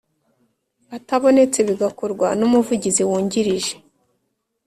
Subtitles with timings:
[0.97, 3.73] Atabonetse bigakorwa n umuvugizi wungirije